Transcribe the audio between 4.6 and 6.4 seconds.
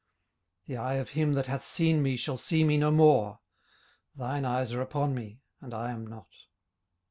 are upon me, and I am not.